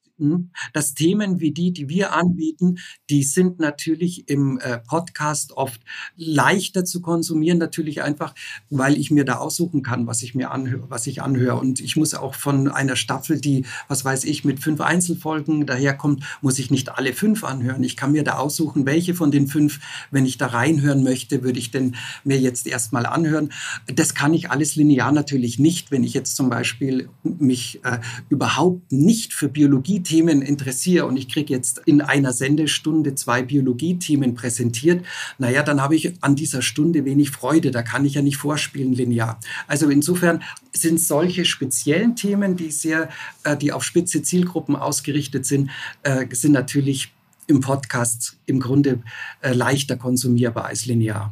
[0.74, 2.78] dass Themen wie die, die wir anbieten,
[3.10, 5.82] die sind natürlich im äh, Podcast oft
[6.16, 8.34] leichter zu konsumieren, natürlich einfach,
[8.70, 11.60] weil ich mir da aussuchen kann, was ich mir anhöre, was ich anhöre.
[11.60, 16.24] Und ich muss auch von einer Staffel, die, was weiß ich, mit fünf Einzelfolgen daherkommt,
[16.42, 17.84] muss ich nicht alle fünf anhören.
[17.84, 19.80] Ich kann mir da aussuchen, welche von den fünf,
[20.12, 23.52] wenn ich da reinhören möchte, würde ich denn mir jetzt erstmal anhören.
[23.88, 28.92] Das kann ich alles linear natürlich nicht, wenn ich jetzt zum Beispiel mich äh, überhaupt
[28.92, 35.06] nicht für Biologie Themen interessiere und ich kriege jetzt in einer Sendestunde zwei Biologie-Themen präsentiert,
[35.38, 37.72] naja, dann habe ich an dieser Stunde wenig Freude.
[37.72, 39.40] Da kann ich ja nicht vorspielen linear.
[39.68, 40.44] Also insofern
[40.74, 43.08] sind solche speziellen Themen, die sehr,
[43.46, 45.70] äh, die auf spitze Zielgruppen ausgerichtet sind,
[46.04, 47.14] äh, sind natürlich
[47.48, 49.00] im Podcast im Grunde
[49.40, 51.32] äh, leichter konsumierbar als linear.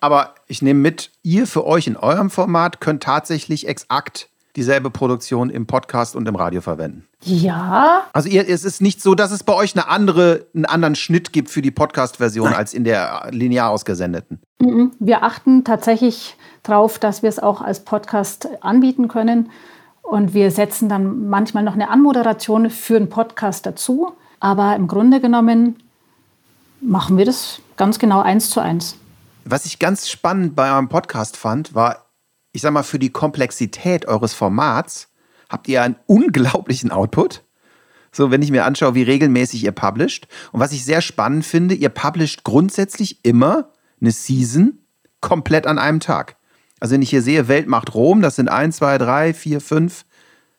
[0.00, 5.50] Aber ich nehme mit, ihr für euch in eurem Format könnt tatsächlich exakt dieselbe Produktion
[5.50, 7.06] im Podcast und im Radio verwenden.
[7.22, 8.06] Ja.
[8.12, 11.32] Also ihr, es ist nicht so, dass es bei euch eine andere, einen anderen Schnitt
[11.32, 14.40] gibt für die Podcast-Version als in der linear ausgesendeten.
[14.58, 14.92] Mhm.
[14.98, 19.50] Wir achten tatsächlich darauf, dass wir es auch als Podcast anbieten können.
[20.02, 24.12] Und wir setzen dann manchmal noch eine Anmoderation für einen Podcast dazu.
[24.40, 25.76] Aber im Grunde genommen
[26.80, 28.96] machen wir das ganz genau eins zu eins.
[29.44, 32.05] Was ich ganz spannend bei eurem Podcast fand, war,
[32.56, 35.08] ich sag mal, für die Komplexität eures Formats
[35.50, 37.44] habt ihr einen unglaublichen Output.
[38.12, 40.26] So, wenn ich mir anschaue, wie regelmäßig ihr publisht.
[40.52, 43.68] Und was ich sehr spannend finde, ihr publisht grundsätzlich immer
[44.00, 44.78] eine Season
[45.20, 46.36] komplett an einem Tag.
[46.80, 50.04] Also wenn ich hier sehe, Welt macht Rom, das sind 1, 2, 3, 4, 5,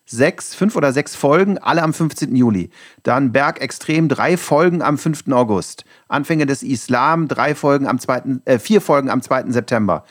[0.06, 2.36] sechs, fünf oder sechs Folgen, alle am 15.
[2.36, 2.70] Juli.
[3.04, 5.32] Dann Berg Extrem, drei Folgen am 5.
[5.32, 5.84] August.
[6.08, 9.52] Anfänge des Islam, drei Folgen am 2., äh, vier Folgen am 2.
[9.52, 10.06] September.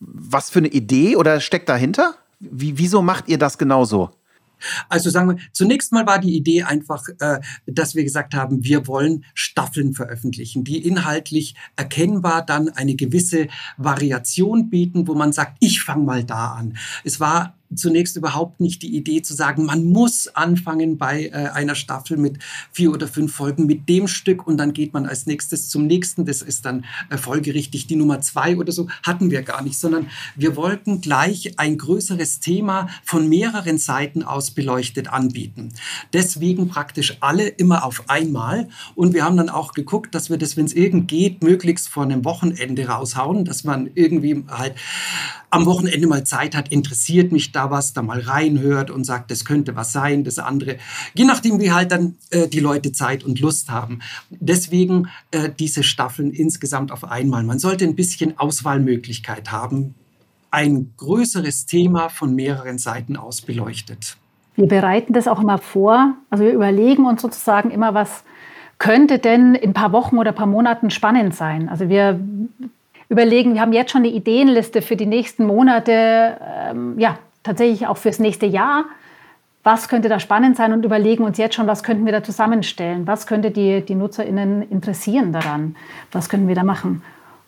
[0.00, 2.14] Was für eine Idee oder steckt dahinter?
[2.38, 4.10] Wie, wieso macht ihr das genauso?
[4.88, 8.86] Also sagen wir, zunächst mal war die Idee einfach, äh, dass wir gesagt haben, wir
[8.86, 15.82] wollen Staffeln veröffentlichen, die inhaltlich erkennbar dann eine gewisse Variation bieten, wo man sagt, ich
[15.82, 16.76] fange mal da an.
[17.04, 21.74] Es war zunächst überhaupt nicht die Idee zu sagen, man muss anfangen bei äh, einer
[21.74, 22.38] Staffel mit
[22.72, 26.24] vier oder fünf Folgen mit dem Stück und dann geht man als nächstes zum nächsten.
[26.24, 28.88] Das ist dann äh, folgerichtig die Nummer zwei oder so.
[29.02, 34.50] Hatten wir gar nicht, sondern wir wollten gleich ein größeres Thema von mehreren Seiten aus
[34.50, 35.70] beleuchtet anbieten.
[36.12, 38.68] Deswegen praktisch alle immer auf einmal.
[38.94, 42.04] Und wir haben dann auch geguckt, dass wir das, wenn es irgend geht, möglichst vor
[42.04, 44.74] einem Wochenende raushauen, dass man irgendwie halt
[45.50, 49.44] am Wochenende mal Zeit hat, interessiert mich da was, da mal reinhört und sagt, das
[49.44, 50.76] könnte was sein, das andere.
[51.14, 54.00] Je nachdem, wie halt dann äh, die Leute Zeit und Lust haben.
[54.30, 57.42] Deswegen äh, diese Staffeln insgesamt auf einmal.
[57.42, 59.94] Man sollte ein bisschen Auswahlmöglichkeit haben.
[60.50, 64.16] Ein größeres Thema von mehreren Seiten aus beleuchtet.
[64.54, 66.14] Wir bereiten das auch immer vor.
[66.30, 68.24] Also wir überlegen uns sozusagen immer, was
[68.78, 71.68] könnte denn in ein paar Wochen oder ein paar Monaten spannend sein.
[71.68, 72.20] Also wir
[73.08, 76.36] überlegen, wir haben jetzt schon eine Ideenliste für die nächsten Monate,
[76.70, 78.84] ähm, ja, tatsächlich auch fürs nächste Jahr.
[79.62, 83.06] Was könnte da spannend sein und überlegen uns jetzt schon, was könnten wir da zusammenstellen?
[83.06, 85.74] Was könnte die, die NutzerInnen interessieren daran?
[86.12, 87.02] Was können wir da machen?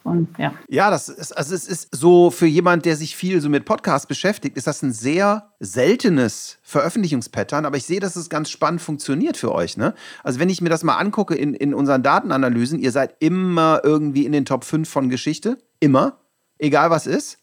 [0.08, 0.54] Und, ja.
[0.68, 4.06] ja, das ist, also es ist so für jemand, der sich viel so mit Podcasts
[4.06, 9.36] beschäftigt, ist das ein sehr seltenes Veröffentlichungspattern, aber ich sehe, dass es ganz spannend funktioniert
[9.36, 9.76] für euch.
[9.76, 9.94] Ne?
[10.24, 14.24] Also wenn ich mir das mal angucke in, in unseren Datenanalysen, ihr seid immer irgendwie
[14.24, 16.18] in den Top 5 von Geschichte, immer,
[16.58, 17.38] egal was ist.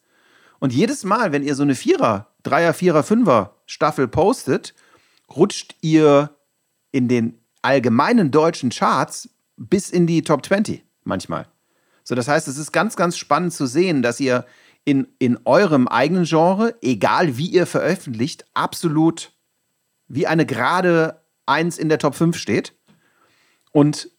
[0.59, 4.73] Und jedes Mal, wenn ihr so eine Vierer, Dreier, Vierer, Fünfer Staffel postet,
[5.35, 6.29] rutscht ihr
[6.91, 11.47] in den allgemeinen deutschen Charts bis in die Top 20 manchmal.
[12.03, 14.45] So, das heißt, es ist ganz, ganz spannend zu sehen, dass ihr
[14.83, 19.31] in, in eurem eigenen Genre, egal wie ihr veröffentlicht, absolut
[20.07, 22.73] wie eine gerade Eins in der Top 5 steht
[23.71, 24.09] und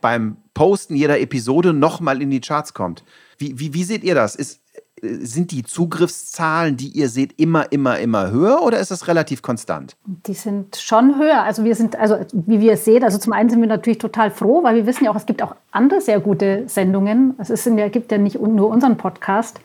[0.00, 3.04] beim Posten jeder Episode nochmal in die Charts kommt.
[3.38, 4.34] Wie, wie, wie seht ihr das?
[4.34, 4.59] Ist,
[5.02, 9.96] sind die Zugriffszahlen, die ihr seht, immer, immer, immer höher oder ist das relativ konstant?
[10.04, 11.42] Die sind schon höher.
[11.42, 14.30] Also wir sind, also wie wir es sehen, also zum einen sind wir natürlich total
[14.30, 17.34] froh, weil wir wissen ja auch, es gibt auch andere sehr gute Sendungen.
[17.38, 19.60] Es ist ja, gibt ja nicht nur unseren Podcast.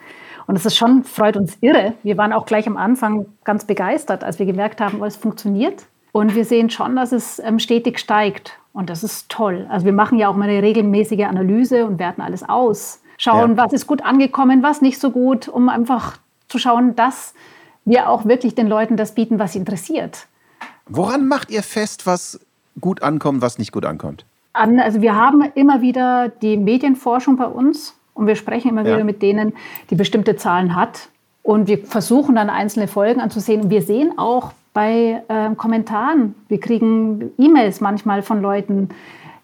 [0.48, 1.94] Und es ist schon, freut uns irre.
[2.04, 5.86] Wir waren auch gleich am Anfang ganz begeistert, als wir gemerkt haben, oh, es funktioniert.
[6.12, 8.58] Und wir sehen schon, dass es ähm, stetig steigt.
[8.72, 9.66] Und das ist toll.
[9.70, 13.58] Also wir machen ja auch mal eine regelmäßige Analyse und werten alles aus schauen, ja.
[13.58, 17.34] was ist gut angekommen, was nicht so gut, um einfach zu schauen, dass
[17.86, 20.28] wir auch wirklich den Leuten das bieten, was sie interessiert.
[20.88, 22.40] Woran macht ihr fest, was
[22.80, 24.26] gut ankommt, was nicht gut ankommt?
[24.54, 28.96] Also wir haben immer wieder die Medienforschung bei uns und wir sprechen immer ja.
[28.96, 29.54] wieder mit denen,
[29.90, 31.10] die bestimmte Zahlen hat.
[31.44, 33.62] Und wir versuchen dann einzelne Folgen anzusehen.
[33.62, 38.90] Und wir sehen auch bei äh, Kommentaren, wir kriegen E-Mails manchmal von Leuten,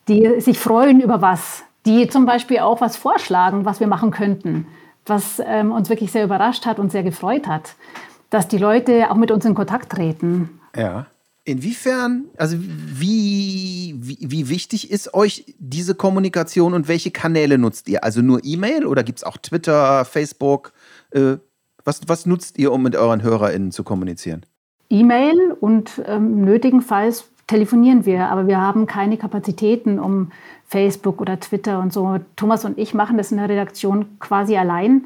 [0.08, 4.68] die sich freuen über was, die zum Beispiel auch was vorschlagen, was wir machen könnten,
[5.06, 7.76] was ähm, uns wirklich sehr überrascht hat und sehr gefreut hat,
[8.30, 10.62] dass die Leute auch mit uns in Kontakt treten.
[10.76, 11.08] Ja.
[11.44, 18.04] Inwiefern, also wie, wie, wie, wichtig ist euch diese Kommunikation und welche Kanäle nutzt ihr?
[18.04, 20.72] Also nur E-Mail oder gibt es auch Twitter, Facebook?
[21.10, 21.38] Äh,
[21.84, 24.46] was, was nutzt ihr, um mit euren HörerInnen zu kommunizieren?
[24.92, 30.32] E-Mail und ähm, nötigenfalls telefonieren wir, aber wir haben keine Kapazitäten, um
[30.72, 32.20] Facebook oder Twitter und so.
[32.38, 35.04] Thomas und ich machen das in der Redaktion quasi allein,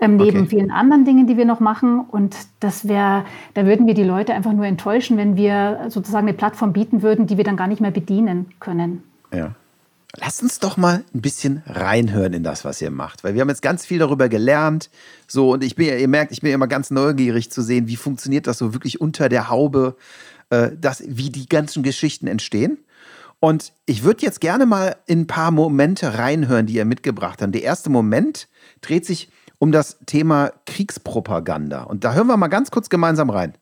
[0.00, 0.48] ähm, neben okay.
[0.48, 2.00] vielen anderen Dingen, die wir noch machen.
[2.00, 6.36] Und das wäre, da würden wir die Leute einfach nur enttäuschen, wenn wir sozusagen eine
[6.36, 9.02] Plattform bieten würden, die wir dann gar nicht mehr bedienen können.
[9.34, 9.54] Ja.
[10.16, 13.48] Lasst uns doch mal ein bisschen reinhören in das, was ihr macht, weil wir haben
[13.48, 14.90] jetzt ganz viel darüber gelernt.
[15.26, 17.86] So, und ich bin ja, ihr merkt, ich bin ja immer ganz neugierig zu sehen,
[17.86, 19.96] wie funktioniert das so wirklich unter der Haube,
[20.50, 22.78] äh, das, wie die ganzen Geschichten entstehen.
[23.44, 27.52] Und ich würde jetzt gerne mal in ein paar Momente reinhören, die ihr mitgebracht habt.
[27.52, 28.48] Der erste Moment
[28.82, 31.82] dreht sich um das Thema Kriegspropaganda.
[31.82, 33.54] Und da hören wir mal ganz kurz gemeinsam rein.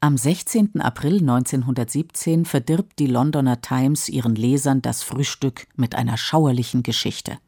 [0.00, 0.80] Am 16.
[0.80, 7.38] April 1917 verdirbt die Londoner Times ihren Lesern das Frühstück mit einer schauerlichen Geschichte.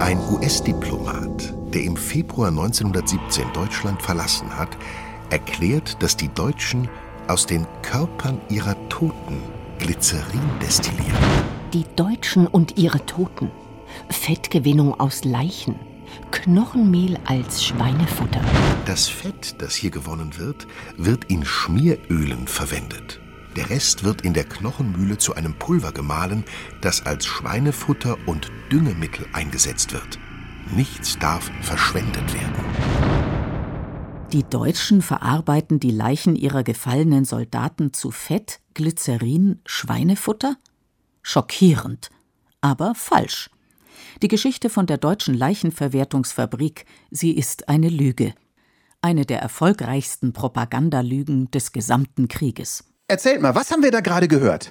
[0.00, 4.76] Ein US-Diplomat, der im Februar 1917 Deutschland verlassen hat,
[5.30, 6.88] erklärt, dass die Deutschen
[7.28, 11.16] aus den Körpern ihrer Toten Glycerin destillieren.
[11.72, 13.50] Die Deutschen und ihre Toten.
[14.10, 15.76] Fettgewinnung aus Leichen.
[16.30, 18.40] Knochenmehl als Schweinefutter.
[18.86, 23.20] Das Fett, das hier gewonnen wird, wird in Schmierölen verwendet.
[23.56, 26.44] Der Rest wird in der Knochenmühle zu einem Pulver gemahlen,
[26.80, 30.18] das als Schweinefutter und Düngemittel eingesetzt wird.
[30.74, 32.64] Nichts darf verschwendet werden.
[34.32, 40.56] Die Deutschen verarbeiten die Leichen ihrer gefallenen Soldaten zu Fett, Glycerin, Schweinefutter?
[41.22, 42.10] Schockierend,
[42.60, 43.50] aber falsch.
[44.22, 48.34] Die Geschichte von der deutschen Leichenverwertungsfabrik, sie ist eine Lüge.
[49.02, 52.84] Eine der erfolgreichsten Propagandalügen des gesamten Krieges.
[53.08, 54.70] Erzählt mal, was haben wir da gerade gehört?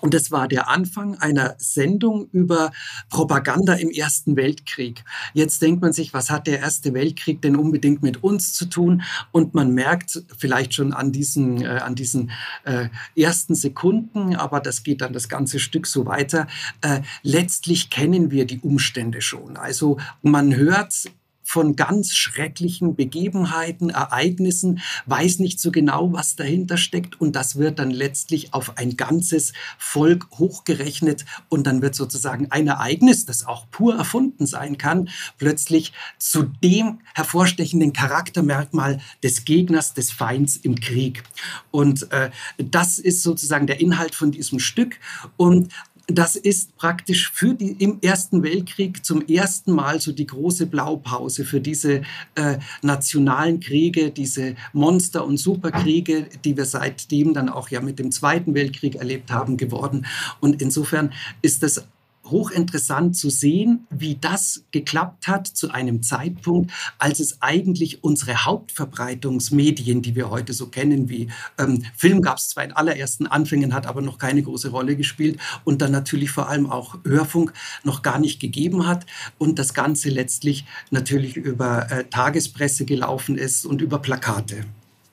[0.00, 2.72] Und das war der Anfang einer Sendung über
[3.08, 5.04] Propaganda im Ersten Weltkrieg.
[5.34, 9.02] Jetzt denkt man sich, was hat der Erste Weltkrieg denn unbedingt mit uns zu tun?
[9.32, 12.30] Und man merkt vielleicht schon an diesen, äh, an diesen
[12.64, 16.46] äh, ersten Sekunden, aber das geht dann das ganze Stück so weiter.
[16.80, 19.56] Äh, letztlich kennen wir die Umstände schon.
[19.56, 21.10] Also man hört
[21.50, 27.20] von ganz schrecklichen Begebenheiten, Ereignissen, weiß nicht so genau, was dahinter steckt.
[27.20, 31.24] Und das wird dann letztlich auf ein ganzes Volk hochgerechnet.
[31.48, 35.08] Und dann wird sozusagen ein Ereignis, das auch pur erfunden sein kann,
[35.38, 41.24] plötzlich zu dem hervorstechenden Charaktermerkmal des Gegners, des Feinds im Krieg.
[41.72, 45.00] Und äh, das ist sozusagen der Inhalt von diesem Stück.
[45.36, 45.72] Und
[46.12, 51.44] das ist praktisch für die, im Ersten Weltkrieg zum ersten Mal so die große Blaupause
[51.44, 52.02] für diese
[52.34, 58.10] äh, nationalen Kriege, diese Monster- und Superkriege, die wir seitdem dann auch ja mit dem
[58.10, 60.06] Zweiten Weltkrieg erlebt haben, geworden.
[60.40, 61.86] Und insofern ist das
[62.30, 70.02] hochinteressant zu sehen, wie das geklappt hat zu einem Zeitpunkt, als es eigentlich unsere Hauptverbreitungsmedien,
[70.02, 73.86] die wir heute so kennen, wie ähm, Film gab es zwar in allerersten Anfängen, hat
[73.86, 77.52] aber noch keine große Rolle gespielt und dann natürlich vor allem auch Hörfunk
[77.84, 79.06] noch gar nicht gegeben hat
[79.38, 84.64] und das Ganze letztlich natürlich über äh, Tagespresse gelaufen ist und über Plakate.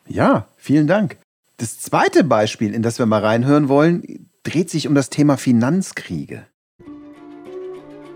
[0.07, 1.17] Ja, vielen Dank.
[1.57, 6.45] Das zweite Beispiel, in das wir mal reinhören wollen, dreht sich um das Thema Finanzkriege.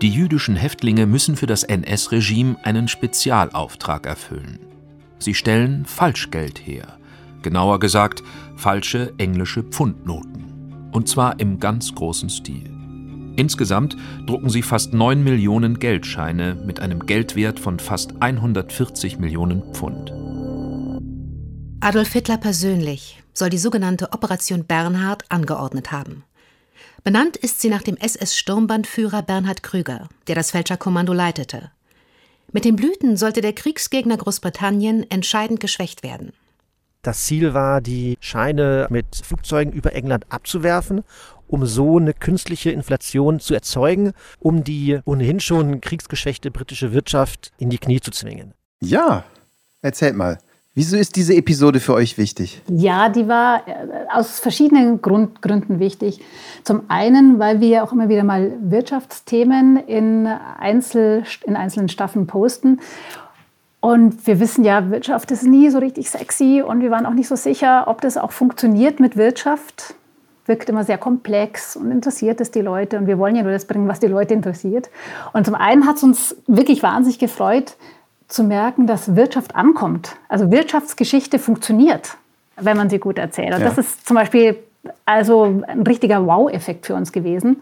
[0.02, 4.58] Die jüdischen Häftlinge müssen für das NS-Regime einen Spezialauftrag erfüllen.
[5.20, 6.98] Sie stellen Falschgeld her,
[7.42, 8.24] genauer gesagt
[8.56, 10.90] falsche englische Pfundnoten.
[10.90, 12.68] Und zwar im ganz großen Stil.
[13.36, 20.10] Insgesamt drucken sie fast 9 Millionen Geldscheine mit einem Geldwert von fast 140 Millionen Pfund.
[21.80, 26.24] Adolf Hitler persönlich soll die sogenannte Operation Bernhard angeordnet haben.
[27.04, 31.72] Benannt ist sie nach dem SS-Sturmbandführer Bernhard Krüger, der das Fälscherkommando leitete.
[32.52, 36.32] Mit den Blüten sollte der Kriegsgegner Großbritannien entscheidend geschwächt werden.
[37.02, 41.02] Das Ziel war, die Scheine mit Flugzeugen über England abzuwerfen,
[41.48, 47.70] um so eine künstliche Inflation zu erzeugen, um die ohnehin schon kriegsgeschwächte britische Wirtschaft in
[47.70, 48.54] die Knie zu zwingen.
[48.80, 49.24] Ja,
[49.80, 50.38] erzählt mal.
[50.74, 52.62] Wieso ist diese Episode für euch wichtig?
[52.66, 53.72] Ja, die war äh,
[54.10, 56.20] aus verschiedenen Grund, Gründen wichtig.
[56.64, 62.80] Zum einen, weil wir auch immer wieder mal Wirtschaftsthemen in, Einzel, in einzelnen Staffeln posten.
[63.80, 67.28] Und wir wissen ja, Wirtschaft ist nie so richtig sexy und wir waren auch nicht
[67.28, 69.94] so sicher, ob das auch funktioniert mit Wirtschaft.
[70.46, 73.66] Wirkt immer sehr komplex und interessiert es die Leute und wir wollen ja nur das
[73.66, 74.88] bringen, was die Leute interessiert.
[75.34, 77.76] Und zum einen hat es uns wirklich wahnsinnig gefreut,
[78.32, 80.16] zu merken, dass Wirtschaft ankommt.
[80.28, 82.16] Also Wirtschaftsgeschichte funktioniert,
[82.56, 83.54] wenn man sie gut erzählt.
[83.54, 83.68] Und ja.
[83.68, 84.56] das ist zum Beispiel
[85.04, 87.60] also ein richtiger Wow-Effekt für uns gewesen.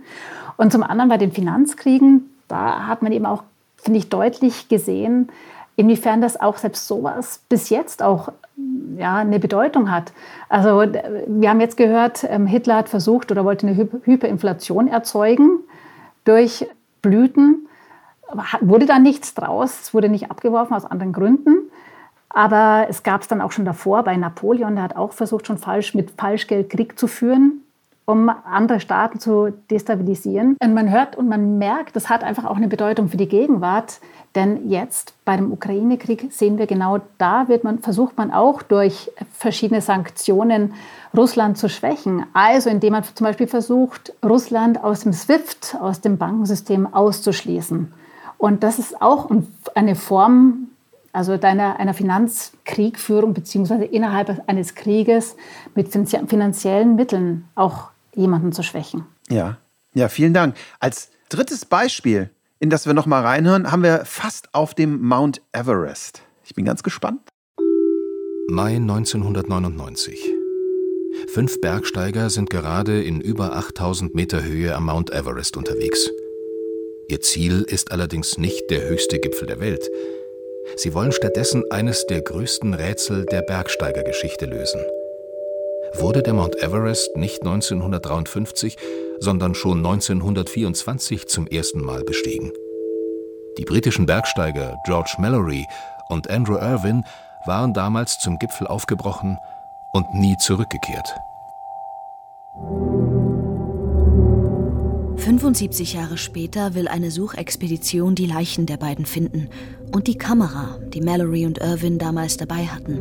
[0.57, 3.43] Und zum anderen bei den Finanzkriegen, da hat man eben auch,
[3.77, 5.29] finde ich, deutlich gesehen,
[5.77, 8.33] inwiefern das auch selbst sowas bis jetzt auch
[8.99, 10.13] ja, eine Bedeutung hat.
[10.49, 10.83] Also
[11.27, 15.61] wir haben jetzt gehört, ähm, Hitler hat versucht oder wollte eine Hyperinflation erzeugen
[16.25, 16.67] durch
[17.01, 17.67] Blüten
[18.61, 21.71] wurde da nichts draus, es wurde nicht abgeworfen aus anderen Gründen.
[22.29, 25.59] Aber es gab es dann auch schon davor bei Napoleon, der hat auch versucht, schon
[25.59, 27.65] falsch mit Falschgeld Krieg zu führen.
[28.11, 30.57] um andere Staaten zu destabilisieren.
[30.61, 34.01] Und man hört und man merkt, das hat einfach auch eine Bedeutung für die Gegenwart.
[34.35, 39.11] Denn jetzt bei dem Ukraine-Krieg sehen wir genau, da wird man, versucht man auch durch
[39.33, 40.75] verschiedene Sanktionen
[41.17, 42.25] Russland zu schwächen.
[42.33, 47.93] Also indem man zum Beispiel versucht, Russland aus dem SWIFT, aus dem Bankensystem auszuschließen.
[48.41, 49.31] Und das ist auch
[49.75, 50.69] eine Form
[51.13, 55.37] also deiner, einer Finanzkriegführung beziehungsweise innerhalb eines Krieges
[55.75, 59.05] mit finanziellen Mitteln auch jemanden zu schwächen.
[59.29, 59.59] Ja,
[59.93, 60.57] ja, vielen Dank.
[60.79, 65.43] Als drittes Beispiel, in das wir noch mal reinhören, haben wir fast auf dem Mount
[65.53, 66.23] Everest.
[66.45, 67.21] Ich bin ganz gespannt.
[68.49, 70.19] Mai 1999.
[71.29, 76.11] Fünf Bergsteiger sind gerade in über 8000 Meter Höhe am Mount Everest unterwegs.
[77.11, 79.85] Ihr Ziel ist allerdings nicht der höchste Gipfel der Welt.
[80.77, 84.81] Sie wollen stattdessen eines der größten Rätsel der Bergsteigergeschichte lösen.
[85.95, 88.77] Wurde der Mount Everest nicht 1953,
[89.19, 92.53] sondern schon 1924 zum ersten Mal bestiegen?
[93.59, 95.67] Die britischen Bergsteiger George Mallory
[96.11, 97.03] und Andrew Irwin
[97.45, 99.37] waren damals zum Gipfel aufgebrochen
[99.93, 101.13] und nie zurückgekehrt.
[105.31, 109.49] 75 Jahre später will eine Suchexpedition die Leichen der beiden finden
[109.93, 112.99] und die Kamera, die Mallory und Irwin damals dabei hatten.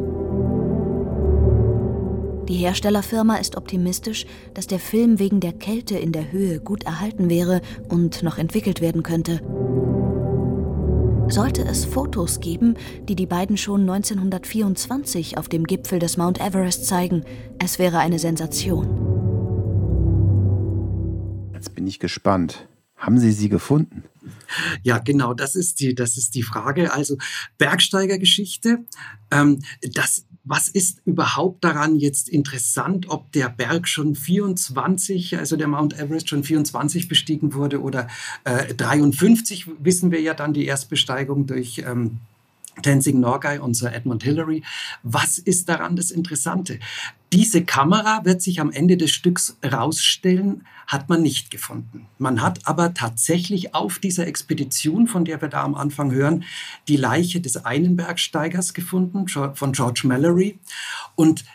[2.47, 7.31] Die Herstellerfirma ist optimistisch, dass der Film wegen der Kälte in der Höhe gut erhalten
[7.31, 9.41] wäre und noch entwickelt werden könnte.
[11.29, 12.75] Sollte es Fotos geben,
[13.07, 17.23] die die beiden schon 1924 auf dem Gipfel des Mount Everest zeigen,
[17.57, 19.18] es wäre eine Sensation.
[21.59, 22.69] Jetzt bin ich gespannt.
[22.95, 24.05] Haben Sie sie gefunden?
[24.81, 26.93] Ja, genau, das ist die, das ist die Frage.
[26.93, 27.17] Also
[27.57, 28.85] Bergsteigergeschichte,
[29.29, 29.59] ähm,
[29.93, 35.99] das, was ist überhaupt daran jetzt interessant, ob der Berg schon 24, also der Mount
[35.99, 38.07] Everest schon 24 bestiegen wurde oder
[38.45, 42.21] äh, 53, wissen wir ja dann die Erstbesteigung durch ähm,
[42.81, 44.63] Tenzing Norgay und Sir Edmund Hillary.
[45.03, 46.79] Was ist daran das Interessante?
[47.31, 52.07] Diese Kamera wird sich am Ende des Stücks rausstellen, hat man nicht gefunden.
[52.17, 56.43] Man hat aber tatsächlich auf dieser Expedition, von der wir da am Anfang hören,
[56.87, 60.59] die Leiche des einen Bergsteigers gefunden, von George Mallory.
[61.15, 61.45] Und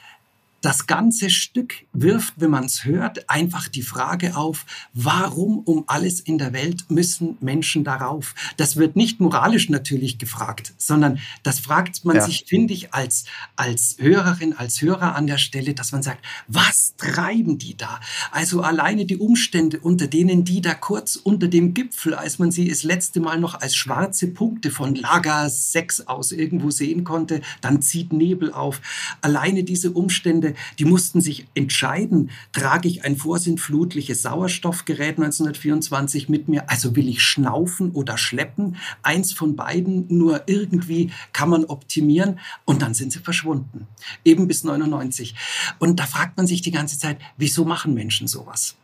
[0.65, 6.21] das ganze Stück wirft, wenn man es hört, einfach die Frage auf, warum um alles
[6.21, 8.35] in der Welt müssen Menschen darauf?
[8.57, 12.25] Das wird nicht moralisch natürlich gefragt, sondern das fragt man ja.
[12.25, 16.95] sich, finde ich, als, als Hörerin, als Hörer an der Stelle, dass man sagt, was
[16.97, 18.01] treiben die da?
[18.31, 22.69] Also alleine die Umstände, unter denen die da kurz unter dem Gipfel, als man sie
[22.69, 27.83] das letzte Mal noch als schwarze Punkte von Lager 6 aus irgendwo sehen konnte, dann
[27.83, 28.81] zieht Nebel auf.
[29.21, 36.71] Alleine diese Umstände, die mussten sich entscheiden, trage ich ein vorsintflutliches Sauerstoffgerät 1924 mit mir,
[36.71, 42.83] also will ich schnaufen oder schleppen, eins von beiden, nur irgendwie kann man optimieren und
[42.83, 43.87] dann sind sie verschwunden,
[44.25, 45.35] eben bis 99.
[45.79, 48.77] Und da fragt man sich die ganze Zeit, wieso machen Menschen sowas?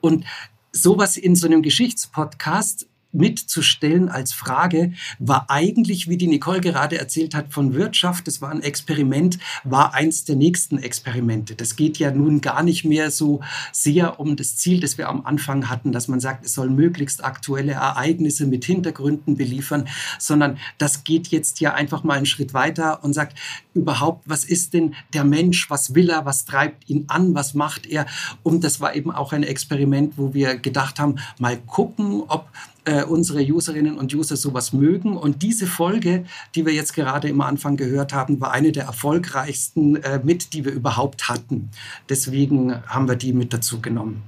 [0.00, 0.24] Und
[0.72, 7.34] sowas in so einem Geschichtspodcast mitzustellen als Frage, war eigentlich, wie die Nicole gerade erzählt
[7.34, 11.54] hat, von Wirtschaft, das war ein Experiment, war eins der nächsten Experimente.
[11.54, 13.40] Das geht ja nun gar nicht mehr so
[13.72, 17.24] sehr um das Ziel, das wir am Anfang hatten, dass man sagt, es soll möglichst
[17.24, 23.02] aktuelle Ereignisse mit Hintergründen beliefern, sondern das geht jetzt ja einfach mal einen Schritt weiter
[23.04, 23.38] und sagt,
[23.74, 27.86] überhaupt, was ist denn der Mensch, was will er, was treibt ihn an, was macht
[27.86, 28.06] er?
[28.42, 32.48] Und das war eben auch ein Experiment, wo wir gedacht haben, mal gucken, ob
[32.88, 35.16] äh, unsere Userinnen und User sowas mögen.
[35.16, 36.24] Und diese Folge,
[36.54, 40.64] die wir jetzt gerade im Anfang gehört haben, war eine der erfolgreichsten äh, mit, die
[40.64, 41.70] wir überhaupt hatten.
[42.08, 44.22] Deswegen haben wir die mit dazu genommen.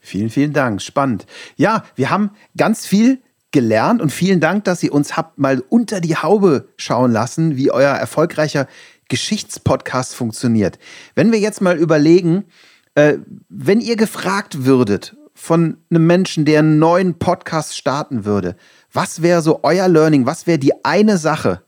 [0.00, 0.80] Vielen, vielen Dank.
[0.80, 1.26] Spannend.
[1.56, 3.18] Ja, wir haben ganz viel
[3.52, 7.70] gelernt und vielen Dank, dass ihr uns habt mal unter die Haube schauen lassen, wie
[7.70, 8.66] euer erfolgreicher
[9.08, 10.78] Geschichtspodcast funktioniert.
[11.14, 12.44] Wenn wir jetzt mal überlegen,
[12.94, 13.18] äh,
[13.50, 18.54] wenn ihr gefragt würdet, von einem Menschen, der einen neuen Podcast starten würde,
[18.92, 20.24] was wäre so euer Learning?
[20.24, 21.62] Was wäre die eine Sache,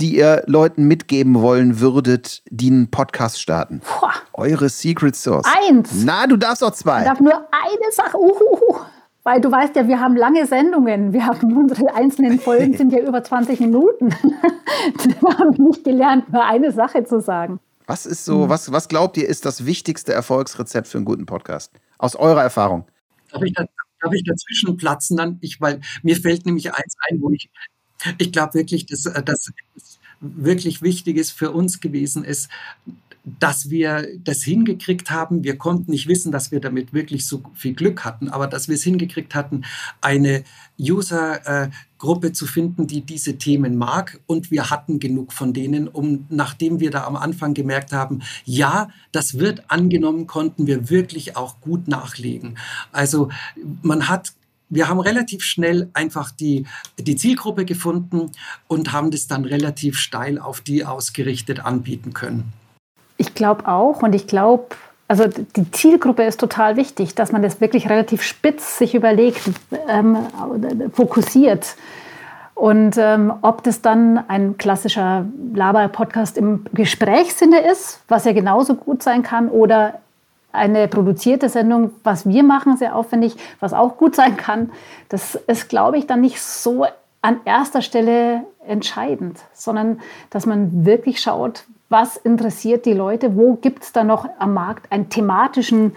[0.00, 3.82] die ihr Leuten mitgeben wollen würdet, die einen Podcast starten?
[4.00, 4.14] Boah.
[4.32, 5.46] Eure Secret Source.
[5.68, 5.90] Eins.
[6.06, 7.00] Na, du darfst auch zwei.
[7.00, 8.16] Ich darf nur eine Sache.
[8.16, 8.78] Uhuhu.
[9.24, 11.12] Weil du weißt ja, wir haben lange Sendungen.
[11.12, 14.08] Wir haben unsere einzelnen Folgen sind ja über 20 Minuten.
[15.20, 17.60] wir haben nicht gelernt, nur eine Sache zu sagen.
[17.86, 21.72] Was ist so, was, was glaubt ihr, ist das wichtigste Erfolgsrezept für einen guten Podcast?
[21.98, 22.86] Aus eurer Erfahrung?
[23.32, 23.66] Darf ich, da,
[24.00, 25.38] darf ich dazwischen platzen dann?
[25.40, 27.50] Ich, weil mir fällt nämlich eins ein, wo ich,
[28.18, 29.50] ich glaube wirklich, dass das
[30.20, 32.48] wirklich wichtig ist für uns gewesen ist,
[33.24, 35.44] dass wir das hingekriegt haben.
[35.44, 38.74] Wir konnten nicht wissen, dass wir damit wirklich so viel Glück hatten, aber dass wir
[38.74, 39.64] es hingekriegt hatten,
[40.00, 40.42] eine
[40.80, 44.20] User-Gruppe zu finden, die diese Themen mag.
[44.26, 48.88] Und wir hatten genug von denen, um nachdem wir da am Anfang gemerkt haben, ja,
[49.12, 52.58] das wird angenommen, konnten wir wirklich auch gut nachlegen.
[52.90, 53.30] Also
[53.82, 54.32] man hat
[54.74, 56.64] wir haben relativ schnell einfach die,
[56.98, 58.32] die Zielgruppe gefunden
[58.68, 62.54] und haben das dann relativ steil auf die ausgerichtet anbieten können.
[63.22, 64.64] Ich glaube auch und ich glaube,
[65.06, 69.42] also die Zielgruppe ist total wichtig, dass man das wirklich relativ spitz sich überlegt,
[69.88, 70.16] ähm,
[70.92, 71.76] fokussiert.
[72.56, 79.04] Und ähm, ob das dann ein klassischer Laber-Podcast im Gesprächssinne ist, was ja genauso gut
[79.04, 80.00] sein kann, oder
[80.50, 84.72] eine produzierte Sendung, was wir machen, sehr aufwendig, was auch gut sein kann,
[85.08, 86.86] das ist, glaube ich, dann nicht so
[87.20, 90.00] an erster Stelle entscheidend, sondern
[90.30, 94.90] dass man wirklich schaut, was interessiert die Leute, wo gibt es da noch am Markt
[94.90, 95.94] einen thematischen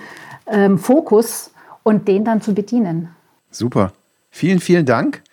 [0.47, 1.51] ähm, Fokus
[1.83, 3.09] und den dann zu bedienen.
[3.51, 3.93] Super.
[4.29, 5.23] Vielen, vielen Dank.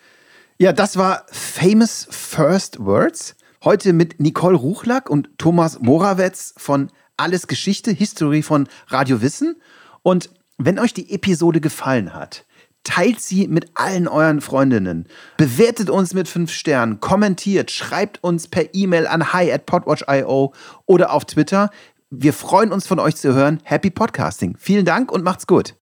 [0.57, 3.35] Ja, das war Famous First Words.
[3.63, 9.57] Heute mit Nicole Ruchlack und Thomas Morawetz von Alles Geschichte, History von Radio Wissen.
[10.03, 12.45] Und wenn euch die Episode gefallen hat,
[12.83, 15.07] teilt sie mit allen euren Freundinnen.
[15.37, 20.53] Bewertet uns mit fünf Sternen, kommentiert, schreibt uns per E-Mail an hi at podwatch.io
[20.85, 21.69] oder auf Twitter.
[22.09, 23.59] Wir freuen uns von euch zu hören.
[23.63, 24.55] Happy Podcasting.
[24.59, 25.75] Vielen Dank und macht's gut.